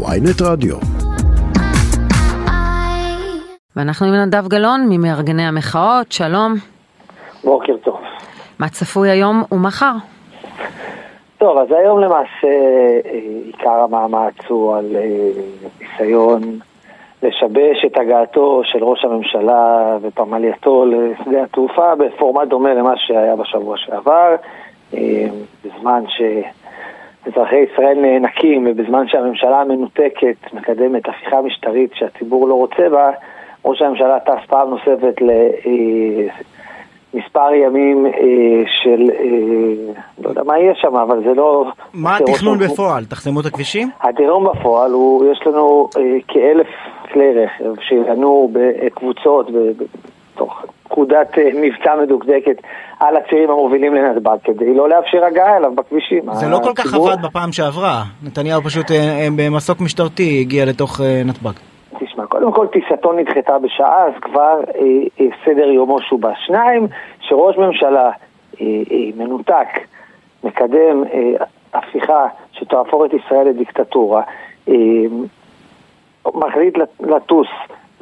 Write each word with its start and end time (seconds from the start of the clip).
ויינט 0.00 0.42
רדיו. 0.42 0.76
ואנחנו 3.76 4.06
עם 4.06 4.14
נדב 4.14 4.48
גלאון 4.48 4.86
ממארגני 4.88 5.42
המחאות, 5.42 6.12
שלום. 6.12 6.54
בוקר 7.44 7.76
טוב. 7.76 8.00
מה 8.58 8.68
צפוי 8.68 9.10
היום 9.10 9.42
ומחר? 9.52 9.92
טוב, 11.38 11.58
אז 11.58 11.68
היום 11.72 12.00
למעשה 12.00 12.46
אה, 13.04 13.18
עיקר 13.44 13.70
המאמץ 13.70 14.34
הוא 14.48 14.76
על 14.76 14.96
אה, 14.96 15.30
ניסיון 15.80 16.40
לשבש 17.22 17.84
את 17.86 17.98
הגעתו 17.98 18.60
של 18.64 18.84
ראש 18.84 19.04
הממשלה 19.04 19.96
ופמלייתו 20.02 20.84
לשדה 20.86 21.42
התעופה 21.42 21.94
בפורמט 21.94 22.48
דומה 22.48 22.74
למה 22.74 22.92
שהיה 22.96 23.36
בשבוע 23.36 23.76
שעבר, 23.78 24.34
אה, 24.94 25.26
בזמן 25.64 26.04
שאזרחי 27.24 27.56
ישראל 27.56 27.98
נאנקים 28.00 28.66
ובזמן 28.70 29.08
שהממשלה 29.08 29.60
המנותקת 29.60 30.52
מקדמת 30.52 31.08
הפיכה 31.08 31.40
משטרית 31.42 31.90
שהציבור 31.94 32.48
לא 32.48 32.54
רוצה 32.54 32.88
בה, 32.90 33.10
ראש 33.64 33.82
הממשלה 33.82 34.20
טס 34.20 34.46
פעם 34.46 34.70
נוספת 34.70 35.14
למספר 37.14 37.54
ימים 37.54 38.06
אה, 38.06 38.12
של, 38.82 39.10
אה, 39.10 39.92
לא 40.18 40.28
יודע 40.28 40.42
מה 40.42 40.58
יהיה 40.58 40.74
שם, 40.74 40.96
אבל 40.96 41.22
זה 41.24 41.34
לא... 41.34 41.64
מה 41.94 42.16
התכנון 42.16 42.58
בפועל? 42.58 43.04
תחסמו 43.04 43.40
את 43.40 43.46
הכבישים? 43.46 43.90
התכנון 44.00 44.44
בפועל 44.44 44.90
הוא, 44.90 45.32
יש 45.32 45.40
לנו 45.46 45.88
אה, 45.96 46.02
כאלף 46.28 46.68
כלי 47.12 47.32
רכב 47.32 47.80
שינועו 47.80 48.50
בקבוצות, 48.52 49.46
בתוך 50.34 50.62
פקודת 50.92 51.38
מבצע 51.54 51.94
מדוקדקת 52.02 52.62
על 53.00 53.16
הצירים 53.16 53.50
המובילים 53.50 53.94
לנתב"ג, 53.94 54.36
כדי 54.44 54.74
לא 54.74 54.88
לאפשר 54.88 55.24
הגעה 55.24 55.56
אליו 55.56 55.74
בכבישים. 55.74 56.22
זה 56.32 56.48
לא 56.48 56.58
כל 56.62 56.72
כך 56.74 56.94
עבד 56.94 57.22
בפעם 57.22 57.52
שעברה, 57.52 58.02
נתניהו 58.22 58.62
פשוט 58.62 58.86
במסוק 59.36 59.80
משטרתי 59.80 60.40
הגיע 60.40 60.64
לתוך 60.64 61.00
נתב"ג. 61.24 61.52
תשמע, 61.98 62.26
קודם 62.26 62.52
כל 62.52 62.66
טיסתו 62.66 63.12
נדחתה 63.12 63.58
בשעה, 63.58 64.04
אז 64.06 64.12
כבר 64.20 64.60
אה, 64.74 64.82
אה, 65.20 65.26
סדר 65.44 65.66
יומו 65.66 66.00
שובש. 66.00 66.38
שניים, 66.46 66.86
שראש 67.20 67.56
ממשלה 67.58 68.10
אה, 68.60 68.66
אה, 68.90 68.96
מנותק 69.16 69.68
מקדם 70.44 71.04
אה, 71.12 71.44
הפיכה 71.74 72.26
שתהפוך 72.52 73.02
את 73.04 73.10
ישראל 73.12 73.48
לדיקטטורה, 73.48 74.22
אה, 74.68 74.74
מחליט 76.34 76.78
לטוס 77.00 77.48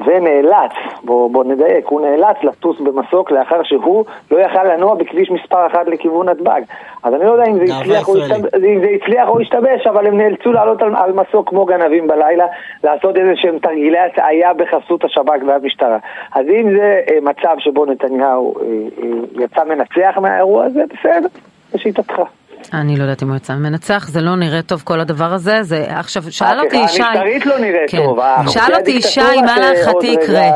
ונאלץ, 0.06 0.72
בוא, 1.04 1.30
בוא 1.30 1.44
נדייק, 1.44 1.86
הוא 1.86 2.00
נאלץ 2.00 2.36
לטוס 2.42 2.80
במסוק 2.80 3.30
לאחר 3.30 3.62
שהוא 3.62 4.04
לא 4.30 4.38
יכל 4.38 4.64
לנוע 4.64 4.94
בכביש 4.94 5.30
מספר 5.30 5.66
אחת 5.66 5.86
לכיוון 5.86 6.28
נתב"ג. 6.28 6.60
אז 7.02 7.14
אני 7.14 7.24
לא 7.24 7.30
יודע 7.30 7.44
אם 7.44 7.66
זה, 7.66 7.74
הצליח 7.74 8.08
או, 8.08 8.16
השתב... 8.16 8.56
אם 8.56 8.80
זה 8.80 8.88
הצליח 8.88 9.28
או 9.28 9.40
השתבש, 9.40 9.86
אבל 9.86 10.06
הם 10.06 10.16
נאלצו 10.16 10.52
לעלות 10.52 10.82
על, 10.82 10.96
על 10.96 11.12
מסוק 11.12 11.48
כמו 11.48 11.64
גנבים 11.64 12.06
בלילה, 12.06 12.46
לעשות 12.84 13.16
איזה 13.16 13.32
שהם 13.36 13.58
תרגילי 13.58 13.98
הטעיה 13.98 14.54
בחסות 14.54 15.04
השב"כ 15.04 15.42
והמשטרה. 15.46 15.98
אז 16.34 16.46
אם 16.46 16.70
זה 16.76 17.00
אה, 17.10 17.18
מצב 17.22 17.54
שבו 17.58 17.86
נתניהו 17.86 18.54
אה, 18.58 18.64
אה, 18.64 19.44
יצא 19.44 19.64
מנצח 19.64 20.18
מהאירוע 20.20 20.64
הזה, 20.64 20.82
בסדר, 20.92 21.28
לשיטתך. 21.74 22.22
אני 22.72 22.96
לא 22.96 23.02
יודעת 23.02 23.22
אם 23.22 23.28
הוא 23.28 23.36
יצא 23.36 23.54
מנצח, 23.54 24.08
זה 24.08 24.20
לא 24.20 24.36
נראה 24.36 24.62
טוב 24.62 24.82
כל 24.84 25.00
הדבר 25.00 25.32
הזה, 25.32 25.62
זה 25.62 25.86
עכשיו, 25.88 26.22
שאל 26.30 26.60
אותי 26.60 26.76
ישי, 26.76 27.02
המשטרית 27.02 27.46
לא 27.46 27.58
נראית 27.58 27.90
כן. 27.90 27.98
טוב, 27.98 28.18
שאל 28.48 28.74
אותי 28.74 28.90
ישי, 28.90 29.40
מה 29.46 29.58
להערכתי 29.58 30.06
יקרה? 30.06 30.50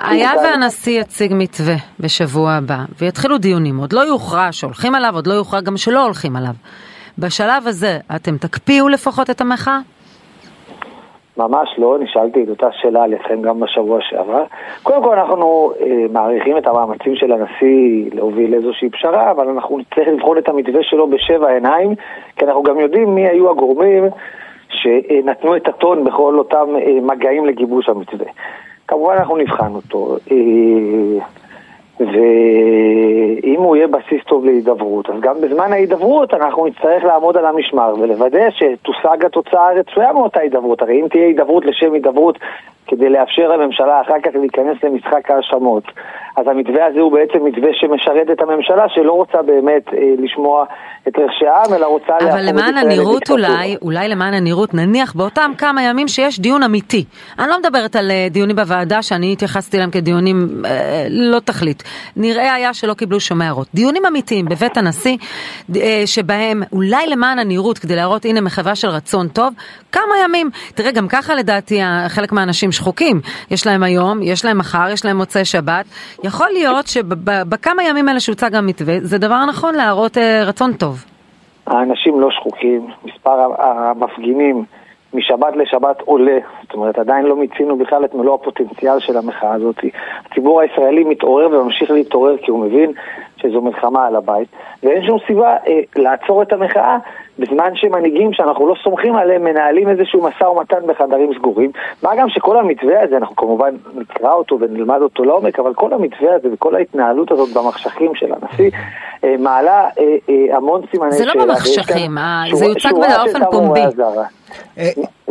היה 0.00 0.30
והנשיא 0.44 1.00
יציג 1.00 1.32
מתווה 1.34 1.74
בשבוע 2.00 2.52
הבא, 2.52 2.78
ויתחילו 2.98 3.38
דיונים, 3.38 3.78
עוד 3.78 3.92
לא 3.92 4.00
יוכרע 4.00 4.48
שהולכים 4.52 4.94
עליו, 4.94 5.14
עוד 5.14 5.26
לא 5.26 5.34
יוכרע 5.34 5.60
גם 5.60 5.76
שלא 5.76 6.04
הולכים 6.04 6.36
עליו. 6.36 6.54
בשלב 7.18 7.66
הזה, 7.66 7.98
אתם 8.16 8.36
תקפיאו 8.36 8.88
לפחות 8.88 9.30
את 9.30 9.40
המחאה? 9.40 9.78
ממש 11.40 11.68
לא, 11.78 11.98
נשאלתי 12.00 12.42
את 12.42 12.48
אותה 12.48 12.68
שאלה 12.72 13.02
על 13.02 13.12
ידכם 13.12 13.42
גם 13.42 13.60
בשבוע 13.60 13.98
שעבר. 14.00 14.44
קודם 14.82 15.02
כל 15.02 15.18
אנחנו 15.18 15.72
אה, 15.80 16.06
מעריכים 16.12 16.58
את 16.58 16.66
המאמצים 16.66 17.16
של 17.16 17.32
הנשיא 17.32 18.10
להוביל 18.12 18.54
איזושהי 18.54 18.90
פשרה, 18.90 19.30
אבל 19.30 19.48
אנחנו 19.48 19.78
נצטרך 19.78 20.08
לבחון 20.08 20.38
את 20.38 20.48
המתווה 20.48 20.82
שלו 20.82 21.06
בשבע 21.06 21.48
עיניים, 21.48 21.94
כי 22.36 22.44
אנחנו 22.44 22.62
גם 22.62 22.80
יודעים 22.80 23.14
מי 23.14 23.28
היו 23.28 23.50
הגורמים 23.50 24.04
שנתנו 24.68 25.56
את 25.56 25.68
הטון 25.68 26.04
בכל 26.04 26.38
אותם 26.38 26.66
אה, 26.76 27.00
מגעים 27.02 27.46
לגיבוש 27.46 27.88
המתווה. 27.88 28.26
כמובן 28.88 29.14
אנחנו 29.14 29.36
נבחן 29.36 29.74
אותו. 29.74 30.16
אה, 30.30 31.24
ואם 32.00 33.60
הוא 33.60 33.76
יהיה 33.76 33.86
בסיס 33.88 34.24
טוב 34.26 34.44
להידברות, 34.44 35.10
אז 35.10 35.20
גם 35.20 35.40
בזמן 35.40 35.72
ההידברות 35.72 36.34
אנחנו 36.34 36.66
נצטרך 36.66 37.04
לעמוד 37.04 37.36
על 37.36 37.46
המשמר 37.46 37.94
ולוודא 38.00 38.50
שתושג 38.50 39.24
התוצאה 39.24 39.68
הרצויה 39.68 40.12
מאותה 40.12 40.40
הידברות. 40.40 40.82
הרי 40.82 41.00
אם 41.00 41.08
תהיה 41.08 41.26
הידברות 41.26 41.66
לשם 41.66 41.92
הידברות 41.92 42.38
כדי 42.86 43.08
לאפשר 43.08 43.48
לממשלה 43.48 44.00
אחר 44.00 44.20
כך 44.22 44.30
להיכנס 44.34 44.76
למשחק 44.84 45.30
ההאשמות, 45.30 45.84
אז 46.36 46.46
המתווה 46.48 46.86
הזה 46.86 47.00
הוא 47.00 47.12
בעצם 47.12 47.44
מתווה 47.44 47.68
שמשרת 47.72 48.30
את 48.32 48.40
הממשלה 48.42 48.84
שלא 48.88 49.12
רוצה 49.12 49.42
באמת 49.42 49.82
אה, 49.94 49.98
לשמוע 50.18 50.64
את 51.08 51.18
רחשי 51.18 51.46
העם, 51.46 51.74
אלא 51.74 51.86
רוצה 51.86 52.12
להפוך 52.12 52.28
את 52.28 52.32
אבל 52.32 52.48
למען 52.48 52.76
הנראות 52.76 53.30
אולי, 53.30 53.76
אולי 53.82 54.08
למען 54.08 54.34
הנראות, 54.34 54.74
נניח 54.74 55.14
באותם 55.14 55.50
כמה 55.58 55.82
ימים 55.82 56.08
שיש 56.08 56.40
דיון 56.40 56.62
אמיתי. 56.62 57.04
אני 57.38 57.48
לא 57.48 57.58
מדברת 57.58 57.96
על 57.96 58.10
אה, 58.10 58.26
דיונים 58.30 58.56
בוועדה 58.56 59.02
שאני 59.02 59.32
התייחסתי 59.32 59.76
אליהם 59.76 59.90
כדיונים 59.90 60.48
אה, 60.64 61.06
לא 61.10 61.38
תכלית. 61.38 61.82
נראה 62.16 62.54
היה 62.54 62.74
שלא 62.74 62.94
קיבלו 62.94 63.20
שום 63.20 63.42
הערות. 63.42 63.68
דיונים 63.74 64.02
אמיתיים 64.06 64.44
בבית 64.44 64.76
הנשיא, 64.76 65.16
אה, 65.76 66.02
שבהם 66.06 66.62
אולי 66.72 67.06
למען 67.06 67.38
הנראות, 67.38 67.78
כדי 67.78 67.96
להראות 67.96 68.24
הנה 68.24 68.40
מחווה 68.40 68.74
של 68.74 68.88
רצון 68.88 69.28
טוב, 69.28 69.54
כמה 69.92 70.14
ימים. 70.24 70.50
תראה, 70.74 70.92
גם 70.92 71.08
ככה 71.08 71.34
לדעתי 71.34 71.80
חלק 72.08 72.32
מהאנשים 72.32 72.72
שחוקים. 72.72 73.20
יש 73.50 73.66
להם 73.66 73.82
היום, 73.82 74.22
יש 74.22 74.44
להם 74.44 74.58
מחר, 74.58 74.90
יש 74.92 75.04
להם 75.04 75.16
מוצאי 75.16 75.44
שבת. 75.44 75.84
יכול 76.24 76.48
להיות 76.52 76.86
שבכמה 76.86 77.84
ימים 77.84 78.08
האלה 78.08 78.20
שהוצג 78.20 78.54
המתווה, 78.54 78.94
זה 79.02 79.18
דבר 79.18 79.44
נכון 79.46 79.74
להראות 79.74 80.18
אה, 80.18 80.44
רצון 80.44 80.72
טוב. 80.72 81.04
האנשים 81.66 82.20
לא 82.20 82.28
שחוקים, 82.30 82.86
מספר 83.04 83.38
המפגינים 83.58 84.64
משבת 85.14 85.56
לשבת 85.56 86.00
עולה, 86.00 86.38
זאת 86.62 86.74
אומרת 86.74 86.98
עדיין 86.98 87.26
לא 87.26 87.36
מיצינו 87.36 87.76
בכלל 87.76 88.04
את 88.04 88.14
מלוא 88.14 88.34
הפוטנציאל 88.34 89.00
של 89.00 89.16
המחאה 89.16 89.54
הזאת. 89.54 89.76
הציבור 90.26 90.60
הישראלי 90.60 91.04
מתעורר 91.04 91.46
וממשיך 91.46 91.90
להתעורר 91.90 92.36
כי 92.36 92.50
הוא 92.50 92.60
מבין 92.60 92.92
שזו 93.42 93.60
מלחמה 93.60 94.06
על 94.06 94.16
הבית, 94.16 94.48
ואין 94.82 95.06
שום 95.06 95.18
סיבה 95.26 95.56
אה, 95.66 95.80
לעצור 95.96 96.42
את 96.42 96.52
המחאה 96.52 96.98
בזמן 97.38 97.70
שמנהיגים 97.74 98.32
שאנחנו 98.32 98.68
לא 98.68 98.74
סומכים 98.84 99.16
עליהם 99.16 99.44
מנהלים 99.44 99.88
איזשהו 99.88 100.22
משא 100.22 100.44
ומתן 100.44 100.86
בחדרים 100.86 101.34
סגורים. 101.34 101.70
מה 102.02 102.10
גם 102.16 102.28
שכל 102.28 102.58
המתווה 102.58 103.02
הזה, 103.02 103.16
אנחנו 103.16 103.36
כמובן 103.36 103.74
נקרא 103.94 104.32
אותו 104.32 104.58
ונלמד 104.60 104.98
אותו 105.02 105.24
לעומק, 105.24 105.58
אבל 105.58 105.74
כל 105.74 105.92
המתווה 105.92 106.34
הזה 106.34 106.48
וכל 106.52 106.74
ההתנהלות 106.74 107.30
הזאת 107.30 107.48
במחשכים 107.54 108.14
של 108.14 108.26
הנשיא 108.32 108.70
אה, 109.24 109.34
מעלה 109.38 109.88
אה, 109.98 110.16
אה, 110.28 110.56
המון 110.56 110.82
סימני 110.90 111.12
שאלה. 111.12 111.32
זה 111.32 111.38
לא 111.38 111.44
במחשכים, 111.44 112.18
אה, 112.18 112.42
זה 112.52 112.64
יוצג 112.64 112.92
באופן 112.92 113.50
פומבי. 113.50 113.80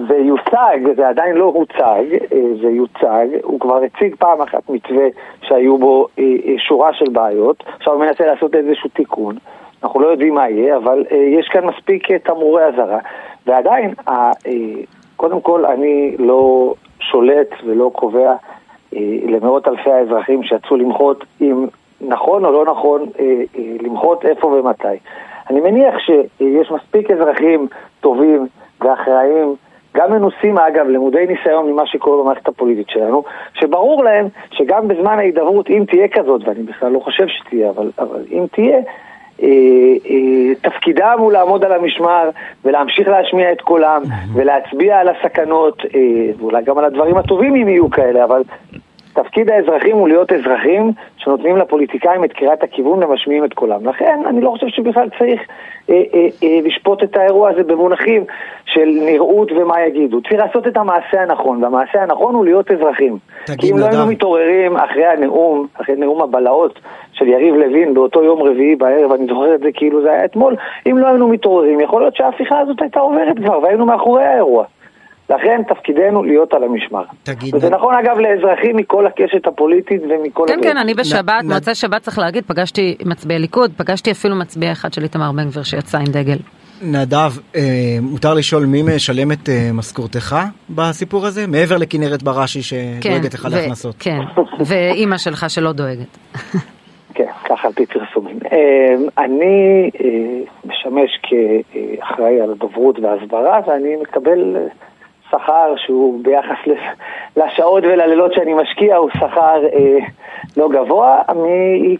זה 0.07 0.15
יוצג, 0.17 0.95
זה 0.95 1.07
עדיין 1.07 1.35
לא 1.35 1.45
הוצג, 1.45 2.03
זה 2.61 2.69
יוצג, 2.69 3.27
הוא 3.43 3.59
כבר 3.59 3.83
הציג 3.83 4.15
פעם 4.15 4.41
אחת 4.41 4.69
מתווה 4.69 5.05
שהיו 5.41 5.77
בו 5.77 6.07
שורה 6.57 6.93
של 6.93 7.09
בעיות, 7.11 7.63
עכשיו 7.77 7.93
הוא 7.93 8.05
מנסה 8.05 8.25
לעשות 8.25 8.55
איזשהו 8.55 8.89
תיקון. 8.89 9.35
אנחנו 9.83 9.99
לא 9.99 10.07
יודעים 10.07 10.33
מה 10.33 10.49
יהיה, 10.49 10.77
אבל 10.77 11.05
אה, 11.11 11.17
יש 11.17 11.47
כאן 11.47 11.65
מספיק 11.65 12.11
אה, 12.11 12.19
תמרורי 12.19 12.63
אזהרה. 12.63 12.99
ועדיין, 13.47 13.93
אה, 14.07 14.31
קודם 15.15 15.41
כל, 15.41 15.65
אני 15.65 16.15
לא 16.19 16.73
שולט 16.99 17.49
ולא 17.65 17.91
קובע 17.93 18.33
אה, 18.95 18.99
למאות 19.27 19.67
אלפי 19.67 19.91
האזרחים 19.91 20.43
שיצאו 20.43 20.77
למחות 20.77 21.23
אם 21.41 21.65
נכון 22.01 22.45
או 22.45 22.51
לא 22.51 22.65
נכון 22.65 23.01
אה, 23.19 23.25
אה, 23.57 23.63
למחות 23.81 24.25
איפה 24.25 24.47
ומתי. 24.47 24.97
אני 25.49 25.61
מניח 25.61 25.95
שיש 25.99 26.71
מספיק 26.71 27.11
אזרחים 27.11 27.67
טובים 28.01 28.47
ואחראיים 28.81 29.55
גם 29.99 30.11
מנוסים 30.11 30.57
אגב, 30.57 30.87
למודי 30.87 31.25
ניסיון 31.27 31.71
ממה 31.71 31.85
שקורה 31.85 32.23
במערכת 32.23 32.47
הפוליטית 32.47 32.89
שלנו, 32.89 33.23
שברור 33.53 34.03
להם 34.03 34.27
שגם 34.51 34.87
בזמן 34.87 35.19
ההידברות, 35.19 35.69
אם 35.69 35.83
תהיה 35.87 36.07
כזאת, 36.07 36.41
ואני 36.47 36.63
בכלל 36.63 36.91
לא 36.91 36.99
חושב 36.99 37.27
שתהיה, 37.27 37.69
אבל, 37.69 37.91
אבל 37.99 38.21
אם 38.31 38.45
תהיה, 38.51 38.77
אה, 39.43 39.47
אה, 40.09 40.55
תפקידם 40.61 41.15
הוא 41.19 41.31
לעמוד 41.31 41.63
על 41.63 41.71
המשמר 41.71 42.29
ולהמשיך 42.65 43.07
להשמיע 43.07 43.51
את 43.51 43.61
קולם 43.61 44.01
ולהצביע 44.33 44.99
על 44.99 45.09
הסכנות 45.09 45.81
אה, 45.95 45.99
ואולי 46.37 46.63
גם 46.63 46.77
על 46.77 46.85
הדברים 46.85 47.17
הטובים 47.17 47.55
אם 47.55 47.69
יהיו 47.69 47.89
כאלה, 47.89 48.23
אבל 48.23 48.41
תפקיד 49.13 49.49
האזרחים 49.49 49.95
הוא 49.95 50.07
להיות 50.07 50.31
אזרחים 50.31 50.91
שנותנים 51.17 51.57
לפוליטיקאים 51.57 52.23
את 52.23 52.33
קריאת 52.33 52.63
הכיוון 52.63 53.03
ומשמיעים 53.03 53.45
את 53.45 53.53
קולם. 53.53 53.89
לכן 53.89 54.19
אני 54.27 54.41
לא 54.41 54.49
חושב 54.49 54.67
שבכלל 54.67 55.09
צריך 55.19 55.41
אה, 55.89 55.95
אה, 56.13 56.27
אה, 56.43 56.59
לשפוט 56.63 57.03
את 57.03 57.17
האירוע 57.17 57.49
הזה 57.49 57.63
במונחים 57.63 58.23
של 58.73 58.89
נראות 59.05 59.51
ומה 59.51 59.75
יגידו. 59.87 60.21
צריך 60.21 60.33
לעשות 60.41 60.67
את 60.67 60.77
המעשה 60.77 61.21
הנכון, 61.21 61.63
והמעשה 61.63 62.03
הנכון 62.03 62.35
הוא 62.35 62.45
להיות 62.45 62.71
אזרחים. 62.71 63.17
כי 63.57 63.71
אם 63.71 63.77
לא 63.77 63.85
היינו 63.85 64.05
מתעוררים 64.07 64.77
אחרי 64.77 65.05
הנאום, 65.05 65.67
אחרי 65.81 65.95
נאום 65.95 66.21
הבלהות 66.21 66.79
של 67.13 67.27
יריב 67.27 67.55
לוין 67.55 67.93
באותו 67.93 68.23
יום 68.23 68.41
רביעי 68.41 68.75
בערב, 68.75 69.11
אני 69.11 69.25
זוכר 69.27 69.55
את 69.55 69.59
זה 69.59 69.69
כאילו 69.73 70.01
זה 70.01 70.11
היה 70.11 70.25
אתמול, 70.25 70.55
אם 70.89 70.97
לא 70.97 71.07
היינו 71.07 71.27
מתעוררים, 71.27 71.79
יכול 71.79 72.01
להיות 72.01 72.15
שההפיכה 72.15 72.59
הזאת 72.59 72.81
הייתה 72.81 72.99
עוברת 72.99 73.37
כבר 73.45 73.59
והיינו 73.59 73.85
מאחורי 73.85 74.23
האירוע. 74.23 74.63
לכן 75.29 75.61
תפקידנו 75.67 76.23
להיות 76.23 76.53
על 76.53 76.63
המשמר. 76.63 77.03
תגיד, 77.23 77.55
וזה 77.55 77.69
נ- 77.69 77.73
נכון 77.73 77.95
אגב 77.95 78.17
לאזרחים 78.19 78.75
מכל 78.77 79.05
הקשת 79.05 79.47
הפוליטית 79.47 80.01
ומכל... 80.09 80.43
כן, 80.47 80.53
הדברים. 80.53 80.73
כן, 80.73 80.77
אני 80.77 80.93
בשבת, 80.93 81.43
נ- 81.43 81.53
מוצאי 81.53 81.75
שבת 81.75 82.01
צריך 82.01 82.19
להגיד, 82.19 82.43
פגשתי 82.47 82.95
מצביעי 83.05 83.39
ליכוד, 83.39 83.71
פגשתי 83.77 84.11
אפילו 84.11 84.35
מצביע 84.35 84.71
אחד 84.71 84.93
של 84.93 85.03
איתמר 85.03 85.31
בן 85.31 85.45
גביר 85.47 85.63
שיצא 85.63 85.97
עם 85.97 86.05
דגל. 86.05 86.37
נדב, 86.81 87.31
אה, 87.55 87.61
מותר 88.01 88.33
לשאול 88.33 88.65
מי 88.65 88.81
משלם 88.83 89.31
את 89.31 89.49
אה, 89.49 89.69
משכורתך 89.73 90.35
בסיפור 90.69 91.25
הזה? 91.25 91.47
מעבר 91.47 91.77
לכנרת 91.77 92.23
בראשי 92.23 92.61
שדואגת 92.61 93.33
לך 93.33 93.47
ו- 93.51 93.55
להכנסות. 93.55 93.95
כן, 93.99 94.19
ואימא 94.65 95.17
שלך 95.17 95.49
שלא 95.49 95.71
דואגת. 95.71 96.17
כן, 97.13 97.25
ככה 97.49 97.67
על 97.67 97.73
פי 97.73 97.85
פרסומים. 97.85 98.39
אה, 98.51 99.23
אני 99.23 99.89
אה, 100.03 100.41
משמש 100.65 101.19
כאחראי 101.23 102.41
על 102.41 102.51
הדוברות 102.51 102.99
וההסברה 102.99 103.59
ואני 103.67 103.95
מקבל 104.01 104.55
אה, 104.55 104.61
שכר 105.31 105.73
שהוא 105.77 106.23
ביחס 106.23 106.67
ל- 106.67 106.73
לשעות 107.39 107.83
וללילות 107.83 108.33
שאני 108.33 108.53
משקיע 108.53 108.95
הוא 108.95 109.09
שכר 109.13 109.57
אה, 109.73 109.97
לא 110.57 110.69
גבוה 110.69 111.21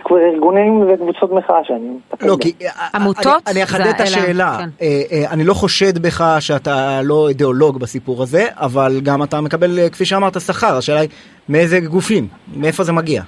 מארגונים 0.09 0.85
וקבוצות 0.87 1.31
מחאה 1.31 1.63
שאני 1.63 1.89
מטפל 1.89 2.25
לא, 2.27 2.35
בהם. 2.35 2.39
כי... 2.41 2.53
עמותות? 2.95 3.25
אני, 3.47 3.55
אני 3.55 3.63
אחדד 3.63 3.81
את 3.87 3.95
אלה- 3.95 4.03
השאלה. 4.03 4.57
כן. 4.59 4.69
אה, 4.81 4.87
אה, 5.11 5.33
אני 5.33 5.43
לא 5.43 5.53
חושד 5.53 5.97
בך 5.97 6.35
שאתה 6.39 6.71
לא 7.03 7.29
אידיאולוג 7.29 7.79
בסיפור 7.79 8.21
הזה, 8.21 8.45
אבל 8.55 8.91
גם 9.03 9.23
אתה 9.23 9.41
מקבל, 9.41 9.79
אה, 9.79 9.89
כפי 9.89 10.05
שאמרת, 10.05 10.39
שכר. 10.41 10.77
השאלה 10.77 10.99
היא, 10.99 11.09
מאיזה 11.49 11.79
גופים? 11.79 12.27
מאיפה 12.57 12.83
זה 12.83 12.93
מגיע? 12.93 13.21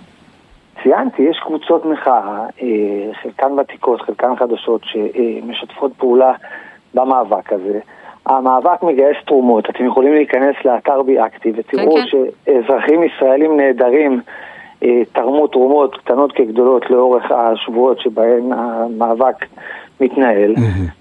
ציינתי, 0.83 1.21
יש 1.21 1.39
קבוצות 1.45 1.85
מחאה, 1.85 2.37
אה, 2.61 2.67
חלקן 3.23 3.59
ותיקות, 3.59 4.01
חלקן 4.01 4.35
חדשות, 4.39 4.81
שמשתפות 4.83 5.91
פעולה 5.97 6.31
במאבק 6.93 7.53
הזה. 7.53 7.79
המאבק 8.25 8.83
מגייס 8.83 9.17
תרומות, 9.25 9.69
אתם 9.69 9.85
יכולים 9.85 10.13
להיכנס 10.13 10.55
לאתר 10.65 11.01
בי 11.01 11.19
אקטיב 11.19 11.55
ותראו 11.57 11.95
כן, 11.95 12.01
כן. 12.01 12.07
שאזרחים 12.07 13.03
ישראלים 13.03 13.57
נהדרים 13.57 14.21
אה, 14.83 15.01
תרמו 15.13 15.47
תרומות 15.47 15.95
קטנות 15.95 16.31
כגדולות 16.31 16.89
לאורך 16.89 17.31
השבועות 17.31 17.99
שבהן 17.99 18.51
המאבק 18.53 19.45
מתנהל. 20.01 20.53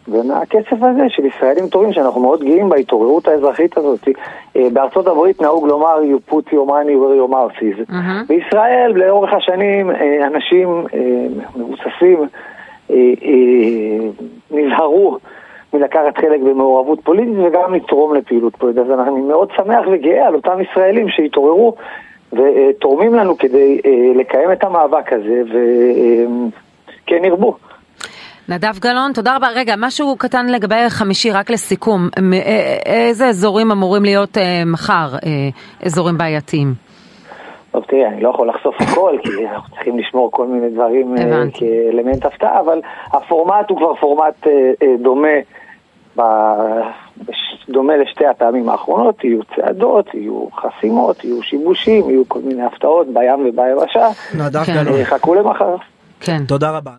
ומהכסף 0.09 0.83
הזה 0.83 1.03
של 1.09 1.27
ישראלים 1.27 1.69
טובים, 1.69 1.93
שאנחנו 1.93 2.21
מאוד 2.21 2.45
גאים 2.45 2.69
בהתעוררות 2.69 3.29
האזרחית 3.29 3.79
הזאת, 3.79 4.09
אה, 4.57 4.69
בארצות 4.73 5.07
הברית 5.07 5.43
נהוג 5.43 5.67
לומר 5.67 5.97
you 6.03 6.33
put 6.33 6.53
your 6.53 6.69
money 6.69 6.95
where 6.95 7.17
your 7.21 7.33
mouth 7.33 7.63
is. 7.63 7.93
מהמם. 7.93 8.25
בישראל 8.29 8.93
לאורך 8.95 9.33
השנים 9.33 9.91
אה, 9.91 10.27
אנשים 10.27 10.85
מבוססים 11.57 12.27
נזהרו 14.51 15.19
מלקחת 15.75 16.19
חלק 16.21 16.41
במעורבות 16.41 17.01
פוליטית 17.05 17.35
וגם 17.39 17.75
לתרום 17.75 18.15
לפעילות 18.15 18.57
פוליטית. 18.57 18.83
אז 18.83 18.91
אני 18.91 19.21
מאוד 19.21 19.49
שמח 19.57 19.87
וגאה 19.93 20.27
על 20.27 20.35
אותם 20.35 20.61
ישראלים 20.61 21.09
שהתעוררו 21.09 21.75
ותורמים 22.33 23.15
לנו 23.15 23.39
כדי 23.39 23.81
אה, 23.87 24.21
לקיים 24.21 24.53
את 24.53 24.65
המאבק 24.65 25.13
הזה 25.13 25.43
וכן 27.07 27.25
ירבו. 27.25 27.57
נדב 28.49 28.79
גלאון, 28.79 29.13
תודה 29.13 29.37
רבה. 29.37 29.49
רגע, 29.55 29.75
משהו 29.79 30.17
קטן 30.19 30.47
לגבי 30.47 30.89
חמישי, 30.89 31.31
רק 31.31 31.51
לסיכום. 31.51 32.09
אה, 32.33 32.77
איזה 32.87 33.27
אזורים 33.27 33.71
אמורים 33.71 34.03
להיות 34.05 34.39
אה, 34.39 34.63
מחר 34.67 35.09
אה, 35.27 35.49
אזורים 35.87 36.19
בעייתיים? 36.19 36.90
טוב, 37.71 37.85
תראה, 37.89 38.09
אני 38.09 38.21
לא 38.21 38.29
יכול 38.29 38.49
לחשוף 38.49 38.75
הכל, 38.81 39.17
כי 39.23 39.47
אנחנו 39.49 39.75
צריכים 39.75 39.99
לשמור 39.99 40.31
כל 40.33 40.47
מיני 40.47 40.71
דברים 40.71 41.17
אה. 41.19 41.43
כאלמנט 41.55 42.25
הפתעה, 42.25 42.61
אבל 42.61 42.81
הפורמט 43.13 43.71
הוא 43.71 43.79
כבר 43.79 43.95
פורמט 43.95 44.47
אה, 44.47 44.73
אה, 44.83 44.95
דומה, 45.03 45.29
דומה 47.69 47.97
לשתי 47.97 48.27
הפעמים 48.27 48.69
האחרונות, 48.69 49.25
יהיו 49.25 49.41
צעדות, 49.57 50.15
יהיו 50.15 50.47
חסימות, 50.55 51.25
יהיו 51.25 51.43
שיבושים, 51.43 52.11
יהיו 52.11 52.23
כל 52.29 52.39
מיני 52.45 52.63
הפתעות 52.63 53.07
בים 53.07 53.47
וביבשה, 53.49 54.09
נדב 54.39 54.65
כן. 54.65 55.05
חכו 55.05 55.35
למחר. 55.35 55.77
כן. 56.21 56.43
תודה 56.49 56.71
רבה. 56.71 56.93